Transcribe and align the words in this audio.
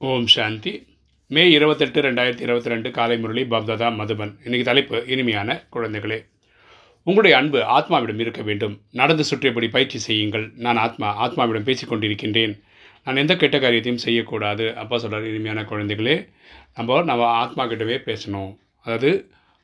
ஓம் 0.00 0.26
சாந்தி. 0.26 0.72
மே 1.26 1.50
இருபத்தெட்டு 1.50 2.00
ரெண்டாயிரத்தி 2.00 2.40
இருபத்தி 2.40 2.70
ரெண்டு 2.72 2.90
காலை 2.90 3.18
முரளி 3.18 3.42
பப்ததா 3.42 3.88
மதுபன். 4.00 4.32
இன்னைக்கு 4.44 4.66
தலைப்பு 4.68 5.06
இனிமையான 5.06 5.56
குழந்தைகளே. 5.74 6.18
உங்களுடைய 7.02 7.36
அன்பு 7.38 7.58
ஆத்மாவிடம் 7.76 8.20
இருக்க 8.24 8.42
வேண்டும். 8.42 8.80
நடந்து 8.92 9.24
சுற்றியபடி 9.30 9.68
பயிற்சி 9.70 9.98
செய்யுங்கள். 9.98 10.52
நான் 10.54 10.76
ஆத்மா 10.76 11.26
ஆத்மாவிடம் 11.26 11.66
பேசிக் 11.70 11.90
கொண்டிருக்கின்றேன். 11.92 12.54
நான் 13.04 13.16
எந்த 13.16 13.36
கெட்ட 13.36 13.58
காரியத்தையும் 13.58 14.00
செய்யக்கூடாது. 14.06 14.74
அப்பா 14.74 14.98
சொல்கிறார் 14.98 15.28
இனிமையான 15.32 15.62
குழந்தைகளே. 15.62 16.16
நம்ம 16.74 17.02
நம்ம 17.02 17.26
ஆத்மா 17.42 17.64
கிட்டவே 17.64 17.98
பேசணும். 18.08 18.52
அதாவது 18.84 19.12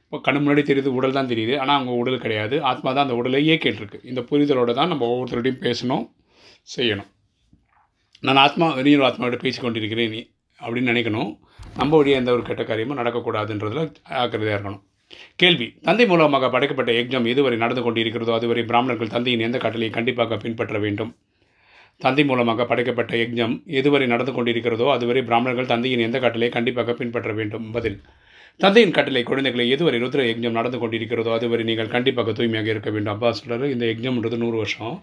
இப்போ 0.03 0.21
கண்ணு 0.27 0.45
முன்னாடி 0.45 0.64
தெரியுது 0.73 0.98
உடல் 0.98 1.19
தான் 1.21 1.32
தெரியுது. 1.35 1.57
ஆனால் 1.59 1.77
அவங்க 1.77 1.93
உடல் 2.03 2.23
கிடையாது. 2.27 2.62
ஆத்மா 2.73 2.93
தான் 2.93 3.07
அந்த 3.09 3.14
உடலை 3.23 3.48
இயக்கிட்டுருக்கு 3.51 4.05
இந்த 4.05 4.21
புரிதலோடு 4.32 4.75
தான் 4.75 4.89
நம்ம 4.89 5.07
ஒவ்வொருத்தருடையும் 5.14 5.64
பேசணும் 5.69 6.07
செய்யணும். 6.77 7.11
நான் 8.27 8.39
ஆத்மா 8.45 8.67
வெளியூர் 8.77 9.05
ஆத்மாவோட 9.07 9.37
பேசி 9.43 9.59
கொண்டிருக்கிறேன் 9.61 10.15
அப்படின்னு 10.59 10.91
நினைக்கணும். 10.93 11.31
நம்ம 11.79 11.91
வழியாக 11.99 12.21
எந்த 12.23 12.31
ஒரு 12.37 12.43
கெட்ட 12.49 12.63
காரியமும் 12.69 12.99
நடக்கக்கூடாதுன்றதில் 13.01 13.91
ஆக்கிரதையாக 14.21 14.57
இருக்கணும். 14.57 14.82
கேள்வி 15.41 15.67
தந்தை 15.87 16.05
மூலமாக 16.11 16.49
படைக்கப்பட்ட 16.55 16.91
எக்ஸாம் 17.01 17.27
எதுவரை 17.32 17.57
நடந்து 17.63 17.82
கொண்டிருக்கிறதோ 17.87 18.32
அதுவரை 18.39 18.63
பிராமணர்கள் 18.71 19.13
தந்தையின் 19.15 19.45
எந்த 19.49 19.59
கட்டளையை 19.65 19.93
கண்டிப்பாக 19.96 20.39
பின்பற்ற 20.45 20.79
வேண்டும்? 20.85 21.11
தந்தை 22.05 22.25
மூலமாக 22.31 22.65
படைக்கப்பட்ட 22.71 23.13
யஜ்ஞம் 23.23 23.57
எதுவரை 23.81 24.07
நடந்து 24.13 24.32
கொண்டிருக்கிறதோ 24.37 24.87
அதுவரை 24.95 25.23
பிராமணர்கள் 25.29 25.71
தந்தையின் 25.73 26.04
எந்த 26.07 26.18
கட்டளையை 26.25 26.53
கண்டிப்பாக 26.57 26.95
பின்பற்ற 27.01 27.32
வேண்டும்? 27.41 27.67
பதில் 27.77 27.99
தந்தையின் 28.61 28.96
கட்டளை 28.96 29.23
குழந்தைகளை 29.31 29.67
எதுவரை 29.77 29.99
ருத்ர 30.04 30.23
யஜ்ஞம் 30.31 30.59
நடந்து 30.59 30.79
கொண்டிருக்கிறதோ 30.82 31.32
அதுவரை 31.39 31.65
நீங்கள் 31.71 31.95
கண்டிப்பாக 31.96 32.33
தூய்மையாக 32.39 32.70
இருக்க 32.75 32.91
வேண்டும். 32.97 33.15
அப்பா 33.15 33.31
சொல்கிறார் 33.41 33.75
இந்த 33.75 33.84
யஜ்ஞம்ன்றது 33.93 34.39
நூறு 34.45 34.56
வருஷம். 34.62 34.97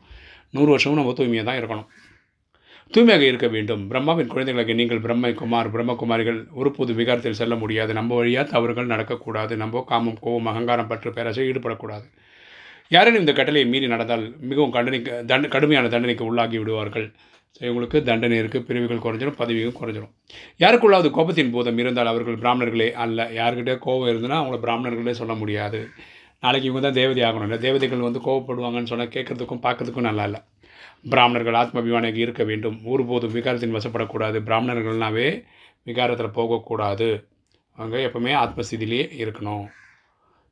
நூறு 0.57 0.71
வருஷமும் 0.75 0.99
நம்ம 1.01 1.13
தூய்மையாக 1.19 1.47
தான் 1.49 1.59
இருக்கணும். 1.61 1.89
தூய்மையாக 2.95 3.23
இருக்க 3.29 3.47
வேண்டும். 3.55 3.83
பிரம்மாவின் 3.91 4.31
குழந்தைகளுக்கு 4.31 4.73
நீங்கள் 4.79 5.01
பிரம்ம 5.03 5.31
குமார் 5.41 5.69
பிரம்மகுமாரிகள் 5.73 6.39
ஒருபோது 6.59 6.91
விகாரத்தில் 6.99 7.37
செல்ல 7.39 7.55
முடியாது. 7.61 7.91
நம்ம 7.99 8.15
வழியாக 8.19 8.45
தவறுகள் 8.53 8.91
நடக்கக்கூடாது. 8.93 9.53
நம்ம 9.61 9.83
காமம் 9.91 10.17
கோபம் 10.25 10.49
அகங்காரம் 10.51 10.89
பற்று 10.91 11.11
பேராசை 11.17 11.45
ஈடுபடக்கூடாது. 11.51 12.05
யாரேனும் 12.95 13.23
இந்த 13.23 13.33
கட்டளையை 13.37 13.67
மீறி 13.73 13.87
நடந்தால் 13.93 14.25
மிகவும் 14.49 14.73
கண்டனைக்கு 14.77 15.11
தண்ட 15.31 15.47
கடுமையான 15.53 15.91
தண்டனைக்கு 15.93 16.23
உள்ளாகி 16.29 16.57
விடுவார்கள். 16.61 17.07
ஸோ 17.55 17.61
இவங்களுக்கு 17.67 17.99
தண்டனை 18.09 18.37
இருக்குது 18.41 18.65
பிரிவுகள் 18.67 19.03
குறைஞ்சிடும் 19.05 19.39
பதவியும் 19.41 19.77
குறைஞ்சிடும் 19.79 20.13
யாருக்குள்ளாவது 20.63 21.09
கோபத்தின் 21.17 21.53
போதம் 21.55 21.79
இருந்தால் 21.81 22.11
அவர்கள் 22.11 22.41
பிராமணர்களே 22.43 22.89
அல்ல. 23.03 23.29
யாருக்கிட்டே 23.39 23.75
கோபம் 23.85 24.09
இருந்ததுன்னா 24.11 24.39
அவங்கள 24.41 24.59
பிராமணர்களே 24.65 25.13
சொல்ல 25.21 25.33
முடியாது. 25.41 25.81
நாளைக்கு 26.43 26.67
இவங்க 26.69 26.81
தான் 26.85 26.97
தேவதை 26.99 27.21
ஆகணும். 27.27 27.47
இல்லை 27.47 27.59
தேவதைகள் 27.65 28.07
வந்து 28.07 28.21
கோவப்படுவாங்கன்னு 28.27 28.91
சொன்னால் 28.91 29.13
கேட்குறதுக்கும் 29.15 29.63
பார்க்கறதுக்கும் 29.65 30.07
நல்லா 30.09 30.23
இல்லை. 30.29 30.39
பிராமணர்கள் 31.11 31.57
ஆத்மாபிமானிக்கு 31.61 32.23
இருக்க 32.25 32.43
வேண்டும். 32.51 32.77
ஒருபோதும் 32.91 33.35
விகாரத்தின் 33.37 33.75
வசப்படக்கூடாது. 33.77 34.37
பிராமணர்கள்னாவே 34.47 35.27
விகாரத்தில் 35.89 36.35
போகக்கூடாது. 36.39 37.09
அவங்க 37.77 37.97
எப்பவுமே 38.07 38.33
ஆத்மஸ்திதியிலே 38.43 39.03
இருக்கணும். 39.21 39.65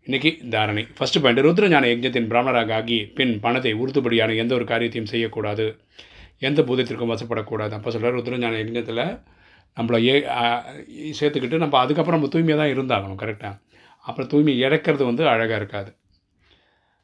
இன்றைக்கி 0.07 0.29
தாரணை 0.53 0.83
ஃபஸ்ட்டு 0.97 1.21
பாயிண்ட் 1.23 1.41
ருத்ரஞான 1.45 1.87
யஜ்ஞத்தின் 1.91 2.29
பிராமணராக 2.31 2.73
ஆகி 2.77 2.97
பின் 3.17 3.33
பணத்தை 3.45 3.71
உறுத்துபடியான 3.81 4.35
எந்த 4.43 4.53
ஒரு 4.57 4.65
காரியத்தையும் 4.71 5.11
செய்யக்கூடாது. 5.13 5.65
எந்த 6.47 6.59
பூதத்திற்கும் 6.67 7.11
வசப்படக்கூடாது. 7.13 7.73
அப்போ 7.77 7.91
சொல்கிற 7.95 8.11
ருத்ரஞான 8.17 8.59
யஜ்ஞத்தில் 8.61 9.03
நம்மளை 9.77 9.99
ஏ 10.11 10.13
சேர்த்துக்கிட்டு 11.19 11.63
நம்ம 11.63 11.77
அதுக்கப்புறம் 11.83 12.17
நம்ம 12.17 12.31
தூய்மையாக 12.35 12.61
தான் 12.61 12.73
இருந்தாகணும் 12.75 13.19
கரெக்டாக 13.23 13.55
அப்புறம் 14.09 14.29
தூய்மை 14.33 14.53
இழக்கிறது 14.65 15.03
வந்து 15.09 15.23
அழகாக 15.33 15.59
இருக்காது. 15.61 15.89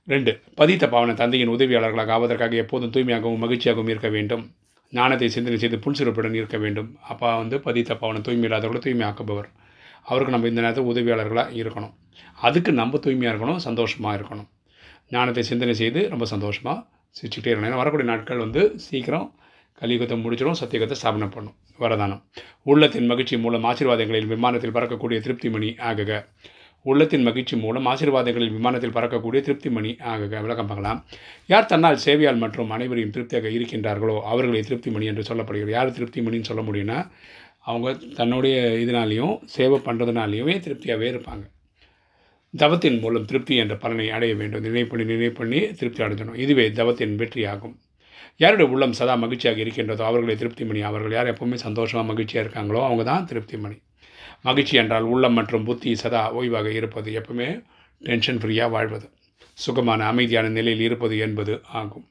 ரெண்டு 0.08 0.31
பதித்த 0.59 0.86
பாவன 0.94 1.16
தந்தையின் 1.22 1.52
உதவியாளர்களாக 1.56 2.14
ஆவதற்காக 2.17 2.56
எப்போதும் 2.64 2.94
தூய்மையாகவும் 2.95 3.44
மகிழ்ச்சியாகவும் 3.44 3.92
இருக்க 3.94 4.09
வேண்டும். 4.16 4.44
ஞானத்தை 4.94 5.28
சிந்தனை 5.36 5.58
செய்து 5.61 5.78
புன்சிறப்புடன் 5.86 6.36
இருக்க 6.39 6.58
வேண்டும். 6.64 6.89
அப்பா 7.11 7.30
வந்து 7.42 7.56
பதித்த 7.67 7.95
பாவனை 8.02 8.20
தூய்மை 8.28 8.45
இல்லாதவர்களை 8.50 8.81
தூய்மையாக்குபவர் 8.86 9.48
அவருக்கு 10.09 10.33
நம்ம 10.33 10.50
இந்த 10.52 10.61
நேரத்தில் 10.61 10.89
உதவியாளர்களாக 10.92 11.56
இருக்கணும். 11.61 11.94
அதுக்கு 12.48 12.72
நம்ம 12.81 13.00
தூய்மையாக 13.06 13.31
இருக்கணும் 13.33 13.64
சந்தோஷமாக 13.67 14.17
இருக்கணும். 14.20 14.50
ஞானத்தை 15.16 15.43
சிந்தனை 15.52 15.73
செய்து 15.82 16.02
ரொம்ப 16.14 16.26
சந்தோஷமாக 16.33 16.77
சிரிச்சுக்கிட்டே 17.16 17.52
இருக்கணும் 17.52 17.72
ஏன்னா 17.72 17.82
வரக்கூடிய 17.82 18.08
நாட்கள் 18.11 18.43
வந்து 18.43 18.61
சீக்கிரம் 18.86 19.27
கலியுகத்தை 19.82 20.16
முடிச்சிடும் 20.23 20.60
சத்தியகத்தை 20.60 20.95
ஸ்தாபனம் 20.99 21.33
பண்ணும். 21.36 21.55
வரதானம். 21.83 22.22
உள்ளத்தின் 22.72 23.10
மகிழ்ச்சி 23.11 23.36
மூலம் 23.45 23.66
ஆசீர்வாதங்களில் 23.72 24.30
விமானத்தில் 24.33 24.76
பறக்கக்கூடிய 24.77 25.20
திருப்தி 25.26 25.49
மணி 25.55 25.70
ஆகுக. 25.89 26.11
உள்ளத்தின் 26.92 27.26
மகிழ்ச்சி 27.28 27.56
மூலம் 27.62 27.88
ஆசீர்வாதங்களில் 27.92 28.56
விமானத்தில் 28.56 28.94
பறக்கக்கூடிய 28.98 29.40
திருப்தி 29.46 29.70
மணி 29.78 29.92
ஆக 30.12 30.42
விளக்கம் 30.46 30.70
பார்க்கலாம். 30.72 31.00
யார் 31.52 31.70
தன்னால் 31.72 32.04
சேவையால் 32.06 32.42
மற்றும் 32.44 32.73
அனைவரையும் 32.76 33.14
திருப்தியாக 33.16 33.50
இருக்கின்றார்களோ 33.58 34.18
அவர்களை 34.32 34.62
திருப்தி 34.68 34.92
மணி 34.96 35.08
என்று 35.12 35.23
சொல்லப்படுகிறது. 35.30 35.73
யார் 35.78 35.96
திருப்தி 35.98 36.22
மணின்னு 36.28 36.50
சொல்ல 36.52 36.64
முடியும்னா 36.68 37.00
அவங்க 37.70 37.90
தன்னுடைய 38.20 38.58
இதனாலையும் 38.84 39.36
சேவை 39.56 39.80
பண்ணுறதுனாலையுமே 39.88 40.56
திருப்தியாகவே 40.66 41.08
இருப்பாங்க? 41.14 41.46
தவத்தின் 42.54 43.00
மூலம் 43.04 43.26
திருப்தி 43.30 43.56
என்ற 43.64 43.76
பலனை 43.84 44.06
அடைய 44.17 44.34
வேண்டும். 44.42 44.64
நினைவு 44.67 44.90
பண்ணி 44.92 45.06
நினைவு 45.14 45.34
பண்ணி 45.40 45.62
திருப்தி 45.80 46.02
அடைஞ்சணும் 46.06 46.38
இதுவே 46.44 46.66
தவத்தின் 46.82 47.17
வெற்றியாகும். 47.22 47.76
யாருடைய 48.44 48.67
உள்ளம் 48.73 48.96
சதா 49.00 49.14
மகிழ்ச்சியாக 49.23 49.60
இருக்கின்றதோ 49.66 50.04
அவர்களை 50.12 50.36
திருப்தி 50.44 50.64
மணி 50.70 50.82
அவர்கள் 50.92 51.17
யார் 51.17 51.32
எப்போவுமே 51.34 51.58
சந்தோஷமாக 51.67 52.08
மகிழ்ச்சியாக 52.12 52.46
இருக்காங்களோ 52.46 52.82
அவங்க 52.88 53.04
தான் 53.12 53.28
திருப்தி 53.32 53.58
மணி 53.66 53.78
மகிழ்ச்சி 54.48 54.76
என்றால் 54.82 55.08
உள்ளம் 55.14 55.38
மற்றும் 55.39 55.67
புத்தி 55.67 55.92
சதா 56.02 56.23
ஓய்வாக 56.39 56.67
இருப்பது 56.80 57.10
எப்பவுமே 57.20 57.50
டென்ஷன் 58.02 58.42
ஃப்ரீயாக 58.42 58.73
வாழ்வது. 58.76 59.08
சுகமான 59.64 60.02
அமைதியான 60.11 60.48
நிலையில் 60.58 60.86
இருப்பது 60.88 61.16
என்பது 61.26 61.54
ஆகும். 61.80 62.06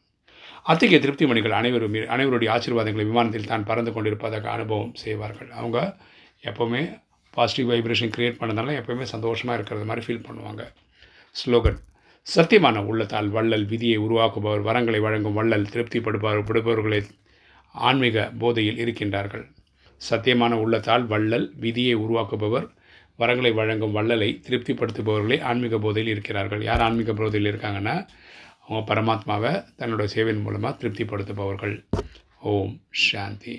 அத்தகைய 0.73 0.99
திருப்தி 1.05 1.25
மணிகள் 1.31 1.57
அனைவரும் 1.61 1.97
அனைவருடைய 2.15 2.51
ஆசீர்வாதங்களை 2.57 3.05
விமானத்தில் 3.11 3.51
தான் 3.53 3.67
பறந்து 3.71 3.91
கொண்டிருப்பதாக 3.95 4.47
அனுபவம் 4.57 4.95
செய்வார்கள். 5.03 5.51
அவங்க 5.61 5.79
எப்போவுமே 6.51 6.83
பாசிட்டிவ் 7.35 7.71
வைப்ரேஷன் 7.73 8.15
க்ரியேட் 8.15 8.41
பண்ணதுனால 8.41 8.75
எப்போவுமே 8.81 9.07
சந்தோஷமாக 9.15 9.57
இருக்கிறது 9.59 9.89
மாதிரி 9.91 10.05
ஃபீல் 10.07 10.27
பண்ணுவாங்க. 10.29 10.63
ஸ்லோகன் 11.41 11.79
சத்தியமான 12.27 12.83
உள்ளத்தால் 12.91 13.29
வள்ளல் 13.37 13.67
விதியை 13.73 13.97
உருவாக்குபவர் 14.07 14.67
வரங்களை 14.69 15.01
வழங்கும் 15.07 15.39
வள்ளல் 15.39 15.71
திருப்திப்படுபவர் 15.73 16.47
படுபவர்களை 16.49 17.01
ஆன்மீக 17.75 18.27
போதையில் 18.43 18.81
இருக்கின்றார்கள். 18.85 19.45
சத்தியமான 20.11 20.53
உள்ளத்தால் 20.65 21.05
வள்ளல் 21.07 21.47
விதியை 21.65 21.95
உருவாக்குபவர் 21.97 22.67
வரங்களை 23.19 23.51
வழங்கும் 23.61 23.97
வள்ளலை 23.97 24.31
திருப்திப்படுத்துபவர்களே 24.47 25.39
ஆன்மீக 25.51 25.79
போதையில் 25.79 26.13
இருக்கிறார்கள். 26.13 26.63
யார் 26.63 26.85
ஆன்மீக 26.87 27.13
போதையில் 27.13 27.51
இருக்காங்கன்னா 27.53 27.97
அவங்க 28.67 28.81
பரமாத்மாவை 28.91 29.53
தன்னோட 29.79 30.05
சேவையின் 30.15 30.45
மூலமாக 30.47 30.75
திருப்திப்படுத்துபவர்கள். 30.81 31.77
ஓம் 32.53 32.75
சாந்தி. 32.91 33.55